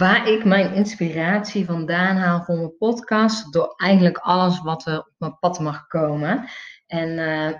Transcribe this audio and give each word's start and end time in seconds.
waar 0.00 0.28
ik 0.28 0.44
mijn 0.44 0.74
inspiratie 0.74 1.64
vandaan 1.64 2.16
haal 2.16 2.42
voor 2.42 2.56
mijn 2.56 2.76
podcast. 2.76 3.52
Door 3.52 3.74
eigenlijk 3.76 4.18
alles 4.18 4.60
wat 4.60 4.86
er 4.86 4.98
op 4.98 5.14
mijn 5.18 5.38
pad 5.38 5.60
mag 5.60 5.86
komen. 5.86 6.48
En 6.86 7.08
uh, 7.08 7.50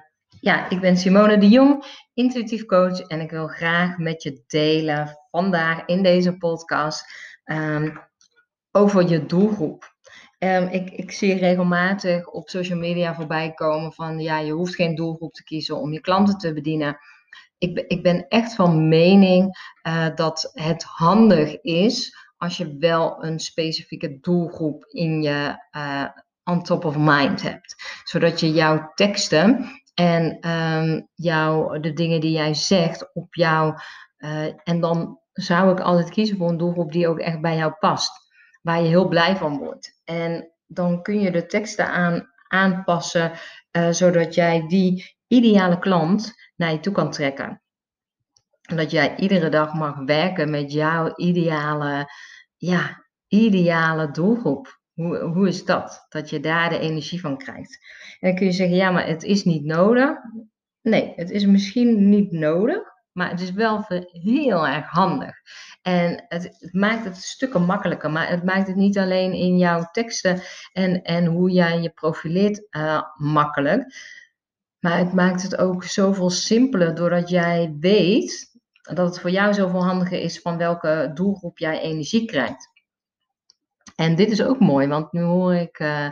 ja, 0.41 0.69
ik 0.69 0.81
ben 0.81 0.97
Simone 0.97 1.39
de 1.39 1.49
Jong, 1.49 1.85
intuïtief 2.15 2.65
coach. 2.65 3.01
En 3.01 3.21
ik 3.21 3.31
wil 3.31 3.47
graag 3.47 3.99
met 3.99 4.23
je 4.23 4.43
delen 4.47 5.19
vandaag 5.31 5.85
in 5.87 6.03
deze 6.03 6.37
podcast 6.37 7.05
um, 7.45 8.01
over 8.71 9.09
je 9.09 9.27
doelgroep. 9.27 9.95
Um, 10.39 10.69
ik, 10.69 10.91
ik 10.91 11.13
zie 11.13 11.35
regelmatig 11.35 12.27
op 12.27 12.49
social 12.49 12.79
media 12.79 13.15
voorbij 13.15 13.53
komen 13.53 13.93
van 13.93 14.19
ja, 14.19 14.39
je 14.39 14.53
hoeft 14.53 14.75
geen 14.75 14.95
doelgroep 14.95 15.33
te 15.33 15.45
kiezen 15.45 15.77
om 15.77 15.93
je 15.93 16.01
klanten 16.01 16.39
te 16.39 16.53
bedienen. 16.53 16.99
Ik, 17.59 17.79
ik 17.89 18.03
ben 18.03 18.29
echt 18.29 18.55
van 18.55 18.89
mening 18.89 19.75
uh, 19.89 20.07
dat 20.15 20.51
het 20.55 20.83
handig 20.83 21.61
is 21.61 22.29
als 22.41 22.57
je 22.57 22.77
wel 22.79 23.25
een 23.25 23.39
specifieke 23.39 24.19
doelgroep 24.21 24.85
in 24.85 25.23
je 25.23 25.57
uh, 25.77 26.05
on 26.45 26.63
top 26.63 26.85
of 26.85 26.97
mind 26.99 27.43
hebt. 27.43 28.01
Zodat 28.05 28.41
je 28.41 28.53
jouw 28.53 28.93
teksten 28.95 29.71
en 29.95 30.49
um, 30.51 31.09
jouw, 31.15 31.81
de 31.81 31.93
dingen 31.93 32.21
die 32.21 32.33
jij 32.33 32.55
zegt 32.55 33.15
op 33.15 33.35
jou. 33.35 33.75
Uh, 34.19 34.45
en 34.65 34.81
dan 34.81 35.21
zou 35.33 35.73
ik 35.73 35.81
altijd 35.81 36.11
kiezen 36.11 36.37
voor 36.37 36.49
een 36.49 36.57
doelgroep 36.57 36.93
die 36.93 37.09
ook 37.09 37.19
echt 37.19 37.41
bij 37.41 37.57
jou 37.57 37.73
past. 37.73 38.13
Waar 38.63 38.83
je 38.83 38.89
heel 38.89 39.09
blij 39.09 39.37
van 39.37 39.59
wordt. 39.59 40.01
En 40.05 40.53
dan 40.67 41.03
kun 41.03 41.21
je 41.21 41.31
de 41.31 41.47
teksten 41.47 41.87
aan, 41.87 42.31
aanpassen. 42.49 43.33
Uh, 43.73 43.91
zodat 43.91 44.35
jij 44.35 44.67
die 44.67 45.17
ideale 45.27 45.79
klant 45.79 46.35
naar 46.57 46.73
je 46.73 46.81
toe 46.81 46.93
kan 46.93 47.11
trekken. 47.11 47.63
Dat 48.77 48.91
jij 48.91 49.17
iedere 49.17 49.49
dag 49.49 49.75
mag 49.75 49.99
werken 50.05 50.51
met 50.51 50.73
jouw 50.73 51.13
ideale 51.17 52.11
ja, 52.57 53.05
ideale 53.29 54.11
doelgroep. 54.11 54.81
Hoe, 54.93 55.19
hoe 55.19 55.49
is 55.49 55.65
dat? 55.65 56.07
Dat 56.09 56.31
je 56.31 56.41
daar 56.41 56.69
de 56.69 56.79
energie 56.79 57.21
van 57.21 57.39
krijgt. 57.39 57.79
En 58.21 58.29
dan 58.29 58.39
kun 58.39 58.47
je 58.47 58.53
zeggen, 58.53 58.77
ja, 58.77 58.91
maar 58.91 59.07
het 59.07 59.23
is 59.23 59.45
niet 59.45 59.65
nodig. 59.65 60.11
Nee, 60.83 61.13
het 61.17 61.31
is 61.31 61.47
misschien 61.47 62.09
niet 62.09 62.33
nodig, 62.33 62.83
maar 63.13 63.31
het 63.31 63.41
is 63.41 63.53
wel 63.53 63.85
heel 64.09 64.67
erg 64.67 64.87
handig. 64.87 65.37
En 65.83 66.25
het, 66.29 66.43
het, 66.43 66.73
maakt 66.73 67.05
het 67.05 67.17
stukken 67.17 67.63
makkelijker, 67.63 68.11
maar 68.11 68.29
het 68.29 68.45
maakt 68.45 68.67
het 68.67 68.77
niet 68.77 68.99
alleen 68.99 69.33
in 69.33 69.59
jouw 69.59 69.89
teksten 69.93 70.41
en, 70.73 71.03
en 71.03 71.27
hoe 71.27 71.51
jij 71.51 71.81
je 71.81 71.91
profileert 71.91 72.67
uh, 72.71 73.03
makkelijk. 73.17 73.95
Maar 74.79 74.99
het 74.99 75.13
maakt 75.13 75.43
het 75.43 75.57
ook 75.57 75.85
zoveel 75.85 76.31
simpeler 76.31 76.95
doordat 76.95 77.29
jij 77.29 77.77
weet 77.81 78.50
dat 78.95 79.07
het 79.07 79.21
voor 79.21 79.31
jou 79.31 79.55
zoveel 79.55 79.85
handiger 79.85 80.21
is 80.21 80.41
van 80.41 80.57
welke 80.57 81.11
doelgroep 81.15 81.59
jij 81.59 81.81
energie 81.81 82.25
krijgt. 82.25 82.69
En 83.97 84.15
dit 84.15 84.31
is 84.31 84.43
ook 84.43 84.61
mooi, 84.61 84.87
want 84.87 85.13
nu 85.13 85.23
hoor 85.23 85.55
ik 85.55 85.79
uh, 85.79 86.07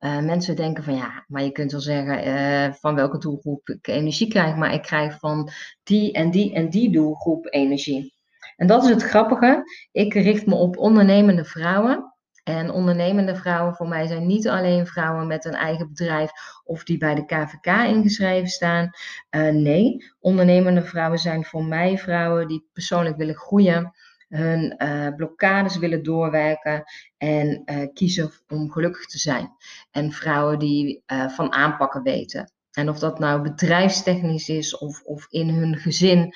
uh, 0.00 0.20
mensen 0.20 0.56
denken 0.56 0.84
van 0.84 0.94
ja, 0.94 1.24
maar 1.28 1.42
je 1.42 1.52
kunt 1.52 1.72
wel 1.72 1.80
zeggen 1.80 2.28
uh, 2.28 2.72
van 2.72 2.94
welke 2.94 3.18
doelgroep 3.18 3.68
ik 3.68 3.86
energie 3.86 4.28
krijg, 4.28 4.56
maar 4.56 4.74
ik 4.74 4.82
krijg 4.82 5.18
van 5.18 5.50
die 5.82 6.12
en 6.12 6.30
die 6.30 6.54
en 6.54 6.70
die 6.70 6.90
doelgroep 6.90 7.46
energie. 7.50 8.14
En 8.56 8.66
dat 8.66 8.82
is 8.82 8.90
het 8.90 9.02
grappige. 9.02 9.62
Ik 9.92 10.14
richt 10.14 10.46
me 10.46 10.54
op 10.54 10.78
ondernemende 10.78 11.44
vrouwen 11.44 12.09
en 12.44 12.70
ondernemende 12.70 13.36
vrouwen 13.36 13.74
voor 13.74 13.88
mij 13.88 14.06
zijn 14.06 14.26
niet 14.26 14.48
alleen 14.48 14.86
vrouwen 14.86 15.26
met 15.26 15.44
een 15.44 15.54
eigen 15.54 15.88
bedrijf 15.88 16.30
of 16.64 16.84
die 16.84 16.98
bij 16.98 17.14
de 17.14 17.26
KVK 17.26 17.66
ingeschreven 17.66 18.48
staan. 18.48 18.90
Uh, 19.30 19.48
nee, 19.48 20.04
ondernemende 20.20 20.82
vrouwen 20.82 21.18
zijn 21.18 21.44
voor 21.44 21.64
mij 21.64 21.98
vrouwen 21.98 22.48
die 22.48 22.68
persoonlijk 22.72 23.16
willen 23.16 23.34
groeien, 23.34 23.92
hun 24.28 24.74
uh, 24.78 25.14
blokkades 25.16 25.76
willen 25.76 26.02
doorwerken 26.02 26.84
en 27.16 27.62
uh, 27.64 27.86
kiezen 27.92 28.30
om 28.48 28.70
gelukkig 28.70 29.06
te 29.06 29.18
zijn. 29.18 29.52
En 29.90 30.12
vrouwen 30.12 30.58
die 30.58 31.02
van 31.06 31.52
aanpakken 31.52 32.02
weten. 32.02 32.52
En 32.70 32.88
of 32.88 32.98
dat 32.98 33.18
nou 33.18 33.42
bedrijfstechnisch 33.42 34.48
is 34.48 34.78
of, 34.78 35.02
of 35.02 35.26
in 35.30 35.48
hun 35.48 35.76
gezin 35.76 36.34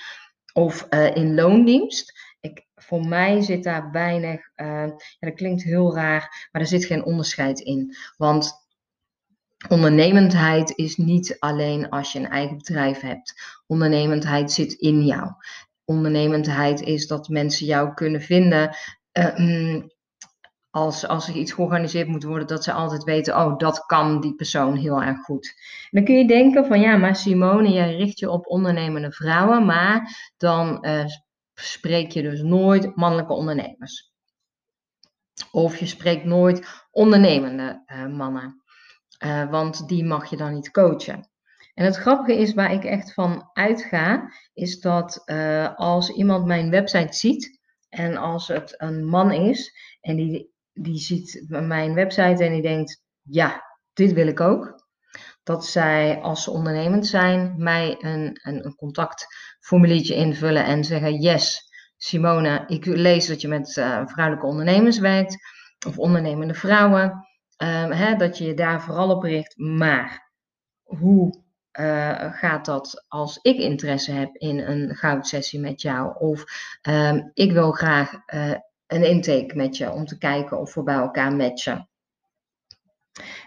of 0.53 0.87
in 1.15 1.34
loondienst 1.34 2.24
voor 2.75 3.06
mij 3.06 3.43
zit 3.43 3.65
daar 3.65 3.91
weinig, 3.91 4.50
uh, 4.56 4.66
ja, 4.87 4.97
dat 5.19 5.34
klinkt 5.34 5.62
heel 5.62 5.94
raar, 5.94 6.49
maar 6.53 6.62
er 6.62 6.69
zit 6.69 6.84
geen 6.84 7.05
onderscheid 7.05 7.60
in. 7.60 7.97
Want 8.16 8.53
ondernemendheid 9.69 10.77
is 10.77 10.97
niet 10.97 11.37
alleen 11.38 11.88
als 11.88 12.12
je 12.12 12.19
een 12.19 12.31
eigen 12.31 12.56
bedrijf 12.56 13.00
hebt. 13.00 13.34
Ondernemendheid 13.66 14.53
zit 14.53 14.72
in 14.72 15.04
jou. 15.04 15.31
Ondernemendheid 15.84 16.81
is 16.81 17.06
dat 17.06 17.28
mensen 17.28 17.66
jou 17.66 17.94
kunnen 17.94 18.21
vinden. 18.21 18.77
Uh, 19.12 19.83
als, 20.75 21.06
als 21.06 21.28
er 21.28 21.34
iets 21.34 21.53
georganiseerd 21.53 22.09
moet 22.09 22.25
worden, 22.25 22.47
dat 22.47 22.65
ze 22.65 22.72
altijd 22.72 23.04
weten, 23.04 23.37
oh, 23.37 23.59
dat 23.59 23.87
kan 23.87 24.21
die 24.21 24.34
persoon 24.34 24.77
heel 24.77 25.03
erg 25.03 25.19
goed. 25.19 25.54
Dan 25.91 26.04
kun 26.04 26.19
je 26.19 26.27
denken 26.27 26.66
van, 26.66 26.81
ja, 26.81 26.97
maar 26.97 27.16
Simone, 27.16 27.69
jij 27.69 27.97
richt 27.97 28.19
je 28.19 28.31
op 28.31 28.47
ondernemende 28.47 29.12
vrouwen, 29.12 29.65
maar 29.65 30.33
dan 30.37 30.87
uh, 30.87 31.04
spreek 31.54 32.10
je 32.10 32.22
dus 32.22 32.42
nooit 32.42 32.97
mannelijke 32.97 33.32
ondernemers. 33.32 34.12
Of 35.50 35.76
je 35.76 35.87
spreekt 35.87 36.25
nooit 36.25 36.87
ondernemende 36.91 37.82
uh, 37.87 38.06
mannen, 38.06 38.62
uh, 39.25 39.50
want 39.50 39.88
die 39.88 40.04
mag 40.04 40.31
je 40.31 40.37
dan 40.37 40.54
niet 40.54 40.70
coachen. 40.70 41.28
En 41.75 41.84
het 41.84 41.97
grappige 41.97 42.38
is, 42.38 42.54
waar 42.54 42.72
ik 42.72 42.84
echt 42.84 43.15
van 43.15 43.50
uitga, 43.53 44.32
is 44.53 44.81
dat 44.81 45.22
uh, 45.26 45.75
als 45.75 46.10
iemand 46.10 46.47
mijn 46.47 46.70
website 46.70 47.12
ziet 47.12 47.60
en 47.88 48.16
als 48.16 48.48
het 48.48 48.75
een 48.76 49.04
man 49.04 49.32
is 49.32 49.72
en 50.00 50.16
die, 50.16 50.53
die 50.72 50.98
ziet 50.98 51.44
mijn 51.48 51.94
website 51.94 52.44
en 52.44 52.53
die 52.53 52.62
denkt, 52.62 53.03
ja, 53.22 53.62
dit 53.92 54.12
wil 54.12 54.26
ik 54.26 54.41
ook, 54.41 54.84
dat 55.44 55.66
zij, 55.66 56.21
als 56.21 56.43
ze 56.43 56.50
ondernemend 56.50 57.06
zijn, 57.06 57.55
mij 57.56 57.97
een, 58.00 58.41
een, 58.43 58.65
een 58.65 58.75
contactformuliertje 58.75 60.15
invullen 60.15 60.65
en 60.65 60.84
zeggen: 60.84 61.21
Yes, 61.21 61.72
Simone, 61.97 62.65
ik 62.66 62.84
lees 62.84 63.27
dat 63.27 63.41
je 63.41 63.49
met 63.49 63.77
uh, 63.77 64.06
vrouwelijke 64.06 64.47
ondernemers 64.47 64.99
werkt 64.99 65.37
of 65.87 65.99
ondernemende 65.99 66.54
vrouwen. 66.54 67.27
Um, 67.56 67.91
hè, 67.91 68.16
dat 68.16 68.38
je 68.38 68.44
je 68.44 68.54
daar 68.54 68.83
vooral 68.83 69.10
op 69.10 69.22
richt. 69.22 69.59
Maar 69.59 70.33
hoe 70.83 71.43
uh, 71.81 72.33
gaat 72.33 72.65
dat 72.65 73.04
als 73.09 73.38
ik 73.43 73.56
interesse 73.56 74.12
heb 74.12 74.37
in 74.37 74.59
een 74.59 74.94
goudsessie 74.94 75.60
met 75.60 75.81
jou? 75.81 76.19
Of 76.19 76.44
um, 76.83 77.31
ik 77.34 77.53
wil 77.53 77.72
graag 77.72 78.12
uh, 78.12 78.54
een 78.87 79.04
intake 79.04 79.56
met 79.56 79.77
je 79.77 79.91
om 79.91 80.04
te 80.04 80.19
kijken 80.19 80.59
of 80.59 80.75
we 80.75 80.83
bij 80.83 80.94
elkaar 80.94 81.33
matchen. 81.33 81.88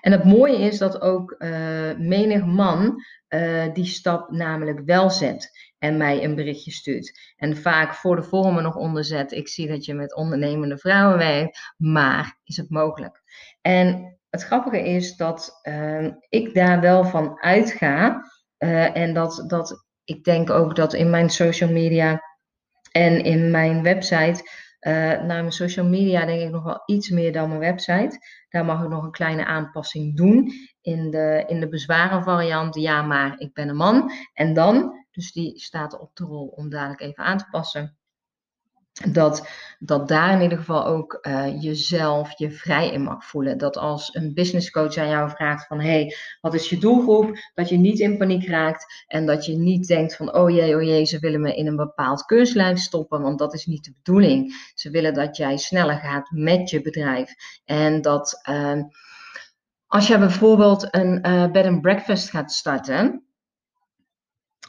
En 0.02 0.12
het 0.12 0.24
mooie 0.24 0.58
is 0.58 0.78
dat 0.78 1.02
ook 1.02 1.36
uh, 1.38 1.98
menig 1.98 2.46
man 2.46 3.04
uh, 3.30 3.74
die 3.74 3.86
stap 3.86 4.32
namelijk 4.32 4.82
wel 4.86 5.10
zet 5.10 5.52
en 5.78 5.98
mij 5.98 6.24
een 6.24 6.36
berichtje 6.36 6.72
stuurt. 6.72 7.34
En 7.36 7.58
vaak 7.58 7.94
voor 7.94 8.16
de 8.16 8.24
vormen 8.24 8.64
nog 8.64 8.76
onderzet, 8.76 9.32
ik 9.32 9.48
zie 9.48 9.68
dat 9.68 9.86
je 9.86 9.94
met 9.94 10.16
ondernemende 10.16 10.78
vrouwen 10.78 11.18
werkt, 11.18 11.74
maar 11.78 12.40
is 12.44 12.58
het 12.58 12.70
mogelijk? 12.70 13.22
En 13.62 14.18
het 14.30 14.44
grappige 14.44 14.90
is 14.90 15.16
dat 15.16 15.60
uh, 15.64 16.08
ik 16.30 16.54
daar 16.54 16.82
wel 16.82 17.06
van 17.06 17.42
uitga 17.42 18.22
en 18.94 19.14
dat, 19.14 19.44
dat 19.48 19.86
ik 20.04 20.24
denk 20.24 20.50
ook 20.50 20.76
dat 20.76 20.94
in 20.94 21.10
mijn 21.10 21.30
social 21.30 21.72
media 21.72 22.22
en 22.92 23.24
in 23.24 23.52
mijn 23.52 23.84
website 23.84 24.50
uh, 24.82 24.94
naar 24.94 25.26
mijn 25.26 25.52
social 25.52 25.86
media 25.86 26.26
denk 26.26 26.42
ik 26.42 26.52
nog 26.52 26.64
wel 26.64 26.82
iets 26.86 27.10
meer 27.10 27.32
dan 27.32 27.48
mijn 27.48 27.60
website. 27.60 28.20
Daar 28.50 28.66
mag 28.66 28.84
ik 28.84 28.90
nog 28.90 29.04
een 29.04 29.12
kleine 29.12 29.46
aanpassing 29.46 30.18
doen. 30.18 30.52
In 30.82 31.12
de, 31.12 31.44
in 31.48 31.60
de 31.60 31.70
bezwaren 31.70 32.24
variant, 32.24 32.76
ja, 32.76 33.02
maar 33.02 33.40
ik 33.40 33.54
ben 33.54 33.70
een 33.70 33.76
man. 33.76 34.12
En 34.34 34.54
dan, 34.54 35.06
dus 35.12 35.32
die 35.32 35.60
staat 35.60 36.00
op 36.00 36.16
de 36.16 36.24
rol 36.24 36.48
om 36.48 36.70
dadelijk 36.70 37.02
even 37.02 37.24
aan 37.24 37.38
te 37.38 37.48
passen 37.52 37.98
dat, 39.06 39.48
dat 39.80 40.07
daar 40.07 40.33
in 40.33 40.42
ieder 40.42 40.57
geval 40.57 40.86
ook 40.86 41.19
uh, 41.22 41.62
jezelf 41.62 42.38
je 42.38 42.51
vrij 42.51 42.92
in 42.92 43.01
mag 43.01 43.25
voelen. 43.25 43.57
Dat 43.57 43.77
als 43.77 44.16
een 44.16 44.33
business 44.33 44.72
coach 44.72 44.98
aan 44.98 45.10
jou 45.10 45.30
vraagt 45.30 45.68
van 45.68 45.80
hey, 45.80 46.16
wat 46.42 46.54
is 46.54 46.69
je 46.69 46.77
doelgroep? 46.77 47.38
Dat 47.54 47.69
je 47.69 47.77
niet 47.77 48.00
in 48.00 48.18
paniek 48.18 48.48
raakt 48.48 49.04
en 49.07 49.25
dat 49.25 49.45
je 49.45 49.57
niet 49.57 49.88
denkt 49.88 50.16
van 50.16 50.33
oh 50.33 50.50
jee, 50.50 50.75
oh 50.75 50.83
jee, 50.83 51.06
ze 51.06 51.19
willen 51.19 51.42
me 51.42 51.56
in 51.56 51.68
een 51.68 51.75
bepaald 51.75 52.25
keurslijf 52.25 52.80
stoppen, 52.80 53.22
want 53.22 53.39
dat 53.39 53.54
is 53.54 53.66
niet 53.66 53.83
de 53.83 53.94
bedoeling. 54.04 54.72
Ze 54.74 54.89
willen 54.89 55.13
dat 55.13 55.38
jij 55.38 55.57
sneller 55.57 55.98
gaat 55.98 56.31
met 56.31 56.69
je 56.69 56.81
bedrijf. 56.81 57.33
En 57.66 58.01
dat 58.01 58.42
uh, 58.50 58.81
als 59.88 60.07
je 60.07 60.18
bijvoorbeeld 60.18 60.95
een 60.95 61.27
uh, 61.27 61.51
bed 61.51 61.66
and 61.66 61.81
breakfast 61.81 62.30
gaat 62.30 62.51
starten, 62.51 63.26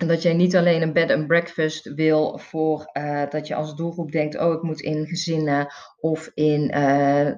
dat 0.07 0.23
jij 0.23 0.35
niet 0.35 0.57
alleen 0.57 0.83
een 0.83 0.93
bed 0.93 1.11
and 1.11 1.27
breakfast 1.27 1.95
wil 1.95 2.39
voor 2.39 2.91
uh, 2.93 3.23
dat 3.31 3.47
je 3.47 3.55
als 3.55 3.75
doelgroep 3.75 4.13
denkt, 4.13 4.39
oh 4.39 4.53
ik 4.53 4.63
moet 4.63 4.81
in 4.81 5.07
gezinnen 5.07 5.67
of 6.01 6.31
in, 6.35 6.77
uh, 6.77 7.31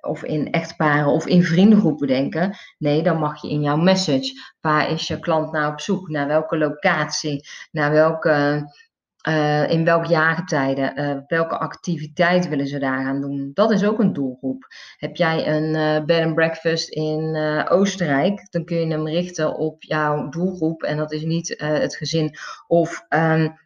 of 0.00 0.24
in 0.24 0.50
echtparen 0.50 1.12
of 1.12 1.26
in 1.26 1.42
vriendengroepen 1.42 2.06
denken. 2.06 2.56
Nee, 2.78 3.02
dan 3.02 3.18
mag 3.18 3.42
je 3.42 3.50
in 3.50 3.62
jouw 3.62 3.76
message. 3.76 4.32
Waar 4.60 4.90
is 4.90 5.06
je 5.06 5.18
klant 5.18 5.52
nou 5.52 5.72
op 5.72 5.80
zoek? 5.80 6.08
Naar 6.08 6.26
welke 6.26 6.58
locatie? 6.58 7.48
Naar 7.70 7.90
welke 7.90 8.64
Uh, 9.28 9.70
in 9.70 9.84
welk 9.84 10.06
jaargetijde, 10.06 10.92
uh, 10.96 11.16
welke 11.26 11.58
activiteit 11.58 12.48
willen 12.48 12.66
ze 12.66 12.78
daar 12.78 13.04
gaan 13.04 13.20
doen? 13.20 13.50
Dat 13.54 13.70
is 13.70 13.84
ook 13.84 13.98
een 13.98 14.12
doelgroep. 14.12 14.66
Heb 14.96 15.16
jij 15.16 15.48
een 15.48 15.74
uh, 15.74 16.04
bed 16.04 16.24
and 16.24 16.34
breakfast 16.34 16.88
in 16.88 17.36
Oostenrijk, 17.68 18.46
dan 18.50 18.64
kun 18.64 18.76
je 18.76 18.86
hem 18.86 19.08
richten 19.08 19.56
op 19.56 19.82
jouw 19.82 20.28
doelgroep. 20.28 20.82
En 20.82 20.96
dat 20.96 21.12
is 21.12 21.22
niet 21.22 21.54
het 21.56 21.96
gezin 21.96 22.36
of, 22.66 23.06
um, 23.08 23.58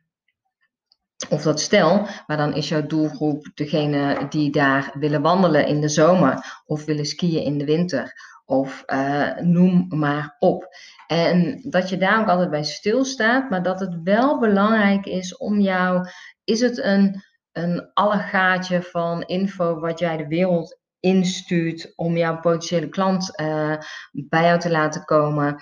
of 1.31 1.43
dat 1.43 1.61
stel, 1.61 2.07
maar 2.27 2.37
dan 2.37 2.55
is 2.55 2.69
jouw 2.69 2.87
doelgroep 2.87 3.51
degene 3.55 4.27
die 4.29 4.51
daar 4.51 4.91
willen 4.99 5.23
wandelen 5.23 5.67
in 5.67 5.81
de 5.81 5.89
zomer 5.89 6.63
of 6.67 6.85
willen 6.85 7.07
skiën 7.07 7.43
in 7.43 7.59
de 7.59 7.65
winter. 7.65 8.35
Of 8.49 8.85
noem 9.41 9.87
maar 9.89 10.37
op. 10.39 10.69
En 11.07 11.61
dat 11.63 11.89
je 11.89 11.97
daar 11.97 12.21
ook 12.21 12.29
altijd 12.29 12.51
bij 12.51 12.65
stilstaat, 12.65 13.51
maar 13.51 13.63
dat 13.63 13.81
het 13.81 14.03
wel 14.03 14.39
belangrijk 14.39 15.07
is 15.07 15.37
om 15.37 15.61
jou, 15.61 16.09
is 16.45 16.61
het 16.61 16.79
een, 16.79 17.23
een 17.53 17.91
allegaatje 17.93 18.83
van 18.83 19.23
info 19.23 19.81
wat 19.81 19.99
jij 19.99 20.17
de 20.17 20.27
wereld 20.27 20.79
instuurt 21.01 21.93
om 21.97 22.17
jouw 22.17 22.41
potentiële 22.41 22.89
klant 22.89 23.41
uh, 23.41 23.77
bij 24.13 24.43
jou 24.43 24.59
te 24.59 24.71
laten 24.71 25.05
komen. 25.05 25.57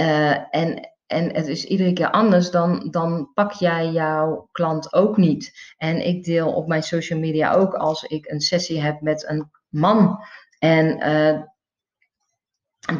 Uh, 0.00 0.54
en, 0.54 0.90
en 1.06 1.34
het 1.34 1.46
is 1.46 1.64
iedere 1.64 1.92
keer 1.92 2.10
anders, 2.10 2.50
dan, 2.50 2.88
dan 2.90 3.30
pak 3.34 3.52
jij 3.52 3.90
jouw 3.90 4.48
klant 4.52 4.92
ook 4.92 5.16
niet. 5.16 5.74
En 5.76 6.06
ik 6.06 6.24
deel 6.24 6.52
op 6.52 6.66
mijn 6.66 6.82
social 6.82 7.18
media 7.18 7.52
ook 7.52 7.74
als 7.74 8.02
ik 8.02 8.26
een 8.30 8.40
sessie 8.40 8.80
heb 8.80 9.00
met 9.00 9.28
een 9.28 9.50
man. 9.68 10.18
En 10.58 10.98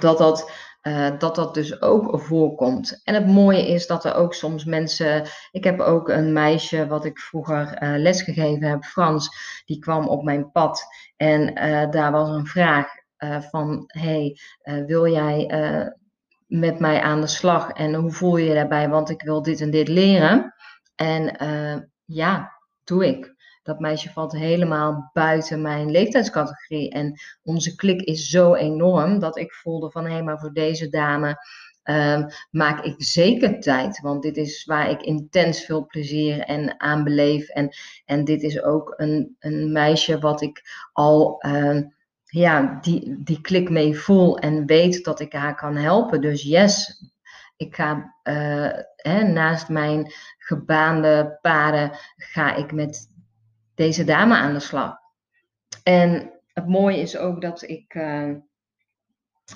dat 0.00 0.18
dat 0.18 0.50
uh, 0.86 1.18
dat 1.18 1.34
dat 1.34 1.54
dus 1.54 1.82
ook 1.82 2.20
voorkomt. 2.20 3.00
En 3.04 3.14
het 3.14 3.26
mooie 3.26 3.68
is 3.68 3.86
dat 3.86 4.04
er 4.04 4.14
ook 4.14 4.34
soms 4.34 4.64
mensen. 4.64 5.26
Ik 5.50 5.64
heb 5.64 5.80
ook 5.80 6.08
een 6.08 6.32
meisje 6.32 6.86
wat 6.86 7.04
ik 7.04 7.18
vroeger 7.18 7.82
uh, 7.82 7.98
lesgegeven 7.98 8.68
heb, 8.68 8.84
Frans, 8.84 9.30
die 9.64 9.78
kwam 9.78 10.08
op 10.08 10.22
mijn 10.22 10.50
pad. 10.50 10.84
En 11.16 11.66
uh, 11.68 11.90
daar 11.90 12.12
was 12.12 12.28
een 12.28 12.46
vraag 12.46 12.88
van: 13.50 13.84
hey, 13.86 14.38
wil 14.86 15.06
jij 15.06 15.50
met 16.46 16.78
mij 16.78 17.02
aan 17.02 17.20
de 17.20 17.26
slag? 17.26 17.70
En 17.70 17.94
hoe 17.94 18.10
voel 18.10 18.36
je 18.36 18.48
je 18.48 18.54
daarbij? 18.54 18.88
Want 18.88 19.10
ik 19.10 19.22
wil 19.22 19.42
dit 19.42 19.60
en 19.60 19.70
dit 19.70 19.88
leren. 19.88 20.54
En 20.94 21.36
ja, 22.04 22.56
doe 22.86 23.06
ik. 23.06 23.34
Dat 23.62 23.80
meisje 23.80 24.10
valt 24.10 24.32
helemaal 24.32 25.10
buiten 25.12 25.62
mijn 25.62 25.90
leeftijdscategorie. 25.90 26.90
En 26.90 27.20
onze 27.42 27.74
klik 27.74 28.00
is 28.02 28.28
zo 28.28 28.54
enorm 28.54 29.18
dat 29.18 29.38
ik 29.38 29.52
voelde 29.52 29.90
van 29.90 30.04
hé, 30.04 30.12
hey, 30.12 30.22
maar 30.22 30.38
voor 30.38 30.52
deze 30.52 30.88
dame 30.88 31.36
um, 31.84 32.26
maak 32.50 32.84
ik 32.84 32.94
zeker 32.96 33.60
tijd. 33.60 34.00
Want 34.00 34.22
dit 34.22 34.36
is 34.36 34.64
waar 34.64 34.90
ik 34.90 35.02
intens 35.02 35.64
veel 35.64 35.86
plezier 35.86 36.40
en 36.40 36.80
aan 36.80 37.04
beleef. 37.04 37.48
En, 37.48 37.68
en 38.04 38.24
dit 38.24 38.42
is 38.42 38.62
ook 38.62 38.94
een, 38.96 39.36
een 39.38 39.72
meisje 39.72 40.18
wat 40.18 40.42
ik 40.42 40.62
al. 40.92 41.44
Um, 41.46 41.94
ja, 42.28 42.78
die, 42.80 43.22
die 43.22 43.40
klik 43.40 43.70
mee 43.70 43.98
voel 43.98 44.38
en 44.38 44.66
weet 44.66 45.04
dat 45.04 45.20
ik 45.20 45.32
haar 45.32 45.54
kan 45.54 45.76
helpen. 45.76 46.20
Dus 46.20 46.42
yes, 46.42 47.02
ik 47.56 47.75
ga 47.75 48.14
uh, 48.25 48.70
hè, 48.97 49.23
naast 49.23 49.69
mijn 49.69 50.12
gebaande 50.38 51.38
paden 51.41 51.91
ga 52.17 52.55
ik 52.55 52.73
met 52.73 53.11
deze 53.75 54.05
dame 54.05 54.35
aan 54.35 54.53
de 54.53 54.61
slag. 54.61 54.97
En 55.82 56.32
het 56.53 56.69
mooie 56.69 56.99
is 56.99 57.17
ook 57.17 57.41
dat 57.41 57.62
ik 57.62 57.94
uh, 57.94 58.31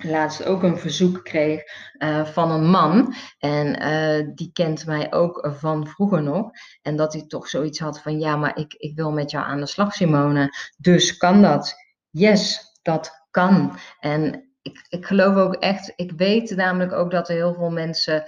laatst 0.01 0.45
ook 0.45 0.63
een 0.63 0.79
verzoek 0.79 1.25
kreeg 1.25 1.63
uh, 1.99 2.25
van 2.25 2.51
een 2.51 2.71
man. 2.71 3.15
En 3.39 4.35
die 4.35 4.51
kent 4.53 4.87
mij 4.87 5.13
ook 5.13 5.55
van 5.59 5.87
vroeger 5.87 6.23
nog. 6.23 6.51
En 6.83 6.97
dat 6.97 7.13
hij 7.13 7.27
toch 7.27 7.49
zoiets 7.49 7.79
had 7.79 8.01
van: 8.01 8.19
ja, 8.19 8.37
maar 8.37 8.59
ik, 8.59 8.75
ik 8.75 8.97
wil 8.97 9.13
met 9.13 9.31
jou 9.31 9.45
aan 9.45 9.61
de 9.61 9.67
slag, 9.67 9.95
Simone. 9.95 10.55
Dus 10.77 11.17
kan 11.17 11.43
dat? 11.43 11.75
Yes, 12.11 12.71
dat 12.83 13.27
kan. 13.31 13.79
En 14.01 14.50
ik, 14.63 14.87
ik 14.89 15.07
geloof 15.07 15.37
ook 15.37 15.55
echt, 15.55 15.93
ik 15.97 16.13
weet 16.17 16.57
namelijk 16.57 16.93
ook 16.93 17.11
dat 17.11 17.29
er 17.29 17.35
heel 17.35 17.55
veel 17.55 17.71
mensen 17.71 18.25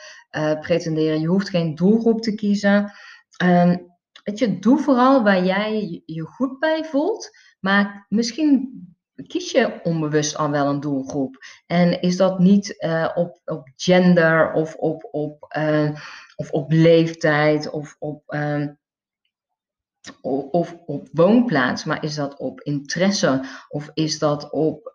pretenderen: 0.60 1.20
je 1.20 1.26
hoeft 1.26 1.48
geen 1.48 1.74
doelgroep 1.74 2.22
te 2.22 2.34
kiezen. 2.34 2.92
Um, 3.44 3.90
Weet 4.24 4.38
je, 4.38 4.58
doe 4.58 4.78
vooral 4.78 5.22
waar 5.22 5.44
jij 5.44 6.02
je 6.06 6.22
goed 6.22 6.58
bij 6.58 6.84
voelt. 6.84 7.30
Maar 7.60 8.06
misschien 8.08 8.70
kies 9.26 9.50
je 9.50 9.80
onbewust 9.82 10.36
al 10.36 10.50
wel 10.50 10.66
een 10.66 10.80
doelgroep. 10.80 11.44
En 11.66 12.00
is 12.00 12.16
dat 12.16 12.38
niet 12.38 12.74
uh, 12.78 13.08
op, 13.14 13.40
op 13.44 13.68
gender 13.76 14.52
of 14.52 14.74
op, 14.74 15.08
op, 15.10 15.54
uh, 15.56 15.90
of 16.36 16.50
op 16.50 16.72
leeftijd 16.72 17.70
of 17.70 17.96
op, 17.98 18.22
uh, 18.34 18.66
of 20.50 20.76
op 20.86 21.08
woonplaats, 21.12 21.84
maar 21.84 22.04
is 22.04 22.14
dat 22.14 22.36
op 22.36 22.60
interesse 22.60 23.44
of 23.68 23.90
is 23.94 24.18
dat 24.18 24.50
op 24.50 24.92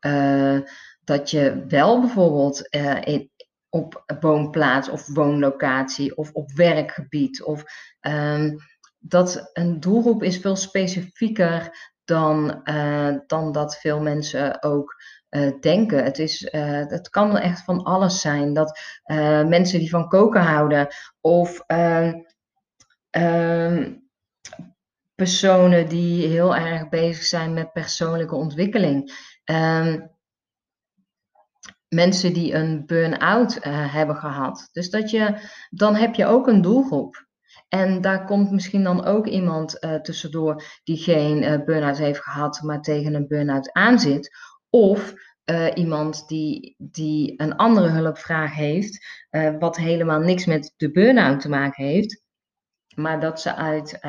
dat 1.07 1.31
je 1.31 1.65
wel 1.67 1.99
bijvoorbeeld 1.99 2.67
in, 3.03 3.31
op 3.69 4.03
woonplaats 4.19 4.89
of 4.89 5.07
woonlocatie 5.07 6.17
of 6.17 6.31
op 6.31 6.51
werkgebied 6.51 7.43
of 7.43 7.63
um, 8.01 8.57
dat 8.99 9.49
een 9.53 9.79
doelgroep 9.79 10.23
is 10.23 10.37
veel 10.37 10.55
specifieker 10.55 11.77
dan, 12.03 12.61
uh, 12.63 13.15
dan 13.27 13.51
dat 13.51 13.77
veel 13.77 14.01
mensen 14.01 14.63
ook 14.63 14.95
uh, 15.29 15.51
denken. 15.59 16.03
Het, 16.03 16.19
is, 16.19 16.47
het 16.51 17.09
kan 17.09 17.37
echt 17.37 17.63
van 17.63 17.83
alles 17.83 18.21
zijn. 18.21 18.53
Dat 18.53 18.79
mensen 19.47 19.79
die 19.79 19.89
van 19.89 20.07
koken 20.07 20.41
houden 20.41 20.87
of 21.21 21.59
ehm, 21.59 22.13
ehm, 23.09 23.93
personen 25.15 25.89
die 25.89 26.27
heel 26.27 26.55
erg 26.55 26.89
bezig 26.89 27.23
zijn 27.23 27.53
met 27.53 27.73
persoonlijke 27.73 28.35
ontwikkeling. 28.35 29.11
Mensen 31.89 32.33
die 32.33 32.53
een 32.53 32.85
burn-out 32.85 33.57
hebben 33.63 34.15
gehad. 34.15 34.69
Dus 34.71 34.89
dat 34.89 35.09
je, 35.09 35.49
dan 35.69 35.95
heb 35.95 36.15
je 36.15 36.25
ook 36.25 36.47
een 36.47 36.61
doelgroep. 36.61 37.25
En 37.67 38.01
daar 38.01 38.25
komt 38.25 38.51
misschien 38.51 38.83
dan 38.83 39.05
ook 39.05 39.27
iemand 39.27 39.83
uh, 39.83 39.95
tussendoor 39.95 40.63
die 40.83 40.97
geen 40.97 41.43
uh, 41.43 41.65
burn-out 41.65 41.97
heeft 41.97 42.19
gehad, 42.19 42.61
maar 42.61 42.81
tegen 42.81 43.13
een 43.13 43.27
burn-out 43.27 43.71
aanzit. 43.73 44.35
Of 44.69 45.13
iemand 45.73 46.27
die, 46.27 46.75
die 46.77 47.33
een 47.41 47.55
andere 47.55 47.87
hulpvraag 47.87 48.53
heeft, 48.53 49.05
wat 49.59 49.77
helemaal 49.77 50.19
niks 50.19 50.45
met 50.45 50.73
de 50.77 50.91
burn-out 50.91 51.39
te 51.39 51.49
maken 51.49 51.85
heeft. 51.85 52.23
Maar 52.95 53.19
dat 53.19 53.41
ze 53.41 53.55
uit 53.55 53.99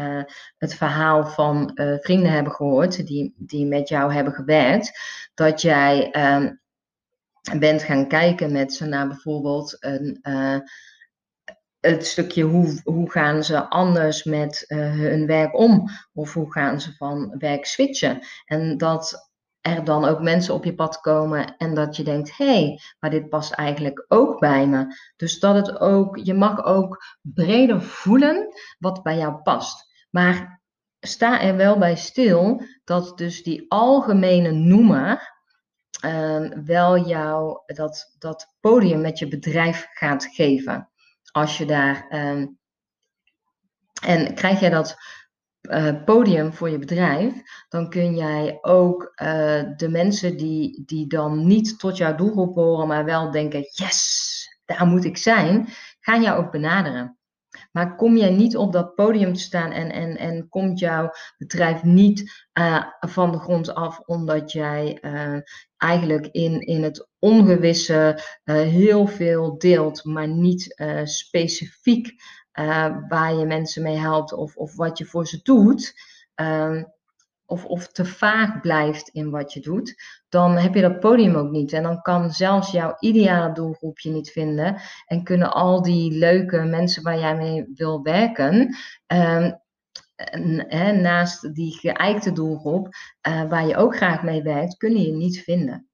het 0.57 0.75
verhaal 0.75 1.27
van 1.27 1.71
vrienden 2.01 2.33
hebben 2.33 2.53
gehoord, 2.53 3.07
die, 3.07 3.35
die 3.37 3.67
met 3.67 3.89
jou 3.89 4.13
hebben 4.13 4.33
gewerkt, 4.33 5.01
dat 5.35 5.63
jij 5.63 6.11
ehm, 6.11 6.53
bent 7.59 7.83
gaan 7.83 8.09
kijken 8.09 8.53
met 8.53 8.75
ze 8.75 8.85
naar 8.85 9.09
bijvoorbeeld 9.09 9.77
een 9.81 10.21
het 11.81 12.07
stukje 12.07 12.43
hoe, 12.43 12.81
hoe 12.85 13.11
gaan 13.11 13.45
ze 13.45 13.69
anders 13.69 14.25
met 14.25 14.65
uh, 14.69 14.79
hun 14.79 15.27
werk 15.27 15.59
om? 15.59 15.89
Of 16.13 16.35
hoe 16.35 16.53
gaan 16.53 16.81
ze 16.81 16.93
van 16.93 17.35
werk 17.39 17.65
switchen? 17.65 18.21
En 18.45 18.77
dat 18.77 19.31
er 19.61 19.85
dan 19.85 20.05
ook 20.05 20.21
mensen 20.21 20.55
op 20.55 20.65
je 20.65 20.75
pad 20.75 21.01
komen 21.01 21.57
en 21.57 21.75
dat 21.75 21.97
je 21.97 22.03
denkt, 22.03 22.37
hé, 22.37 22.45
hey, 22.45 22.81
maar 23.01 23.11
dit 23.11 23.29
past 23.29 23.53
eigenlijk 23.53 24.05
ook 24.09 24.39
bij 24.39 24.67
me. 24.67 24.87
Dus 25.17 25.41
dat 25.41 25.55
het 25.55 25.79
ook, 25.81 26.17
je 26.17 26.35
mag 26.35 26.65
ook 26.65 27.03
breder 27.21 27.83
voelen 27.83 28.49
wat 28.79 29.03
bij 29.03 29.17
jou 29.17 29.43
past. 29.43 30.07
Maar 30.11 30.63
sta 31.01 31.41
er 31.41 31.57
wel 31.57 31.79
bij 31.79 31.97
stil 31.97 32.63
dat 32.85 33.19
dus 33.19 33.43
die 33.43 33.65
algemene 33.69 34.51
noemer 34.51 35.38
uh, 36.05 36.51
wel 36.65 37.07
jou 37.07 37.61
dat, 37.67 38.15
dat 38.19 38.55
podium 38.61 39.01
met 39.01 39.19
je 39.19 39.29
bedrijf 39.29 39.87
gaat 39.91 40.25
geven 40.25 40.89
als 41.31 41.59
je 41.59 41.67
daar. 41.67 42.07
Ehm, 42.09 42.47
en 44.03 44.35
krijg 44.35 44.61
jij 44.61 44.71
dat 44.71 44.97
uh, 45.63 46.05
podium 46.05 46.53
voor 46.53 46.71
je 46.71 46.79
bedrijf, 46.79 47.33
dan 47.69 47.91
kun 47.91 48.17
jij 48.17 48.59
ook 48.61 49.03
uh, 49.03 49.63
de 49.77 49.89
mensen 49.89 50.37
die, 50.37 50.83
die 50.87 51.07
dan 51.07 51.47
niet 51.47 51.79
tot 51.79 51.97
jouw 51.97 52.15
doelgroep 52.15 52.55
horen, 52.55 52.87
maar 52.87 53.05
wel 53.05 53.31
denken: 53.31 53.61
yes, 53.61 54.61
daar 54.65 54.87
moet 54.87 55.05
ik 55.05 55.17
zijn, 55.17 55.69
gaan 56.01 56.23
jou 56.23 56.45
ook 56.45 56.51
benaderen. 56.51 57.18
Maar 57.73 57.97
kom 57.97 58.17
jij 58.17 58.31
niet 58.31 58.57
op 58.57 58.73
dat 58.73 58.95
podium 58.95 59.33
te 59.33 59.41
staan 59.41 59.71
en, 59.71 59.93
en, 59.93 60.17
en 60.17 60.49
komt 60.49 60.79
jouw 60.79 61.11
bedrijf 61.39 61.83
niet 61.83 62.47
uh, 62.59 62.85
van 63.01 63.33
de 63.33 63.39
grond 63.39 63.75
af 63.75 64.01
omdat 64.01 64.53
jij 64.53 64.99
uh, 65.01 65.41
eigenlijk 65.77 66.27
in, 66.27 66.61
in 66.61 66.83
het 66.83 67.09
ongewisse 67.19 68.23
uh, 68.45 68.55
heel 68.55 69.07
veel 69.07 69.59
deelt, 69.59 70.05
maar 70.05 70.29
niet 70.29 70.75
specifiek 71.05 72.13
waar 73.09 73.35
je 73.35 73.45
mensen 73.47 73.83
mee 73.83 73.97
helpt 73.97 74.33
of, 74.33 74.57
of 74.57 74.77
wat 74.77 74.99
je 74.99 75.05
voor 75.05 75.27
ze 75.27 75.41
doet. 75.43 75.95
Ehm, 77.49 77.57
of, 77.57 77.65
of 77.65 77.89
te 77.89 78.05
vaag 78.05 78.61
blijft 78.61 79.09
in 79.09 79.31
wat 79.31 79.53
je 79.53 79.61
doet, 79.61 79.95
dan 80.29 80.57
heb 80.57 80.75
je 80.75 80.81
dat 80.81 81.01
podium 81.01 81.35
ook 81.35 81.51
niet. 81.51 81.73
En 81.73 81.83
dan 81.83 82.03
kan 82.03 82.31
zelfs 82.31 82.71
jouw 82.71 82.97
ideale 82.99 83.53
doelgroep 83.53 83.99
je 83.99 84.11
niet 84.11 84.31
vinden. 84.31 84.77
En 85.07 85.25
kunnen 85.25 85.53
al 85.53 85.83
die 85.83 86.13
leuke 86.13 86.63
mensen 86.63 87.03
waar 87.03 87.19
jij 87.19 87.37
mee 87.37 87.65
wil 87.75 88.03
werken, 88.03 88.77
ehm, 89.07 89.53
naast 91.03 91.55
die 91.55 91.79
geëikte 91.79 92.33
doelgroep, 92.33 92.89
uh, 93.29 93.49
waar 93.49 93.67
je 93.67 93.77
ook 93.77 93.97
graag 93.97 94.23
mee 94.23 94.43
werkt, 94.43 94.77
kunnen 94.77 95.03
je 95.03 95.13
niet 95.13 95.43
vinden. 95.43 95.89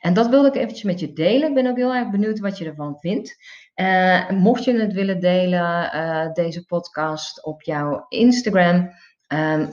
En 0.00 0.14
dat 0.14 0.28
wilde 0.28 0.48
ik 0.48 0.54
eventjes 0.54 0.82
met 0.82 1.00
je 1.00 1.12
delen. 1.12 1.48
Ik 1.48 1.54
ben 1.54 1.66
ook 1.66 1.76
heel 1.76 1.94
erg 1.94 2.10
benieuwd 2.10 2.38
wat 2.38 2.58
je 2.58 2.64
ervan 2.64 2.96
vindt. 2.98 3.36
Uh, 3.76 4.30
mocht 4.30 4.64
je 4.64 4.80
het 4.80 4.92
willen 4.92 5.20
delen, 5.20 5.90
uh, 5.94 6.32
deze 6.32 6.64
podcast 6.64 7.44
op 7.44 7.62
jouw 7.62 8.06
Instagram, 8.08 8.90
um, 9.28 9.68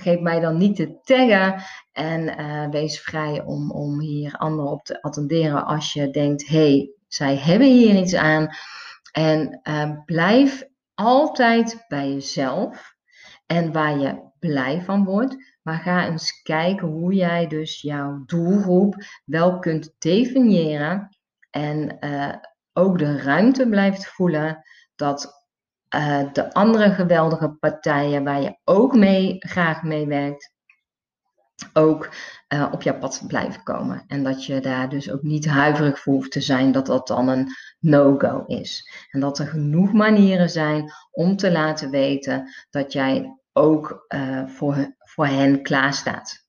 vergeet 0.00 0.20
mij 0.20 0.40
dan 0.40 0.56
niet 0.56 0.76
te 0.76 1.00
taggen. 1.02 1.62
En 1.92 2.40
uh, 2.40 2.68
wees 2.68 3.00
vrij 3.00 3.42
om, 3.44 3.70
om 3.70 4.00
hier 4.00 4.36
anderen 4.36 4.70
op 4.70 4.84
te 4.84 5.02
attenderen 5.02 5.64
als 5.66 5.92
je 5.92 6.10
denkt, 6.10 6.48
hey, 6.48 6.90
zij 7.08 7.36
hebben 7.36 7.66
hier 7.66 7.94
iets 7.94 8.14
aan. 8.14 8.48
En 9.12 9.62
blijf 10.04 10.64
altijd 10.94 11.84
bij 11.88 12.12
jezelf 12.12 12.94
en 13.46 13.72
waar 13.72 13.98
je 13.98 14.30
blij 14.38 14.82
van 14.82 15.04
wordt. 15.04 15.36
Maar 15.62 15.78
ga 15.78 16.06
eens 16.06 16.42
kijken 16.42 16.88
hoe 16.88 17.14
jij 17.14 17.46
dus 17.46 17.80
jouw 17.80 18.22
doelgroep 18.26 18.94
wel 19.24 19.58
kunt 19.58 19.94
definiëren 19.98 21.16
en 21.50 21.96
uh, 22.00 22.34
ook 22.72 22.98
de 22.98 23.22
ruimte 23.22 23.68
blijft 23.68 24.06
voelen 24.06 24.62
dat 24.94 25.35
uh, 25.94 26.32
de 26.32 26.52
andere 26.52 26.90
geweldige 26.90 27.48
partijen 27.48 28.24
waar 28.24 28.40
je 28.40 28.58
ook 28.64 28.94
mee 28.94 29.36
graag 29.38 29.82
mee 29.82 30.06
werkt, 30.06 30.54
ook 31.72 32.08
uh, 32.54 32.68
op 32.72 32.82
jouw 32.82 32.98
pad 32.98 33.24
blijven 33.26 33.62
komen. 33.62 34.04
En 34.06 34.24
dat 34.24 34.44
je 34.44 34.60
daar 34.60 34.88
dus 34.88 35.10
ook 35.10 35.22
niet 35.22 35.46
huiverig 35.46 35.98
voor 35.98 36.12
hoeft 36.12 36.32
te 36.32 36.40
zijn 36.40 36.72
dat 36.72 36.86
dat 36.86 37.06
dan 37.06 37.28
een 37.28 37.48
no-go 37.78 38.44
is. 38.46 38.90
En 39.10 39.20
dat 39.20 39.38
er 39.38 39.46
genoeg 39.46 39.92
manieren 39.92 40.50
zijn 40.50 40.92
om 41.10 41.36
te 41.36 41.52
laten 41.52 41.90
weten 41.90 42.54
dat 42.70 42.92
jij 42.92 43.38
ook 43.52 44.06
uh, 44.08 44.46
voor, 44.46 44.94
voor 44.98 45.26
hen 45.26 45.62
klaarstaat. 45.62 46.45